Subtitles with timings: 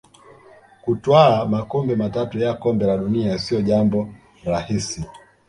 [0.83, 4.09] Kutwaa makombe matatu ya Kombe la dunia sio jambo
[4.43, 5.05] rahisi